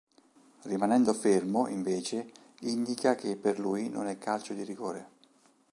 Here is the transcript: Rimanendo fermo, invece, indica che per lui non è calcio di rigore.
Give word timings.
Rimanendo 0.63 1.13
fermo, 1.13 1.67
invece, 1.67 2.25
indica 2.61 3.13
che 3.13 3.35
per 3.37 3.59
lui 3.59 3.87
non 3.87 4.07
è 4.07 4.17
calcio 4.17 4.55
di 4.55 4.63
rigore. 4.63 5.07